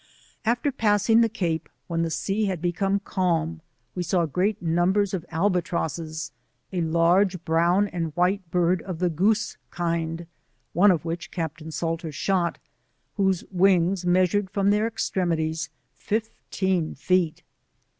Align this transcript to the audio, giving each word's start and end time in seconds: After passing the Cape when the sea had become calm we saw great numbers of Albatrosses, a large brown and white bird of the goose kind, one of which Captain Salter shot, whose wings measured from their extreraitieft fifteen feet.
After 0.45 0.71
passing 0.71 1.21
the 1.21 1.29
Cape 1.29 1.69
when 1.85 2.01
the 2.01 2.09
sea 2.09 2.45
had 2.45 2.59
become 2.59 2.99
calm 3.01 3.61
we 3.93 4.01
saw 4.01 4.25
great 4.25 4.59
numbers 4.59 5.13
of 5.13 5.23
Albatrosses, 5.29 6.31
a 6.73 6.81
large 6.81 7.45
brown 7.45 7.87
and 7.87 8.11
white 8.15 8.49
bird 8.49 8.81
of 8.81 8.97
the 8.97 9.11
goose 9.11 9.57
kind, 9.69 10.25
one 10.73 10.89
of 10.89 11.05
which 11.05 11.29
Captain 11.29 11.69
Salter 11.69 12.11
shot, 12.11 12.57
whose 13.17 13.43
wings 13.51 14.03
measured 14.03 14.49
from 14.49 14.71
their 14.71 14.89
extreraitieft 14.89 15.69
fifteen 15.93 16.95
feet. 16.95 17.43